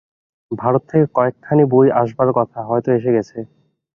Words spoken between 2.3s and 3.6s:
কথা, হয়তো এসে গেছে।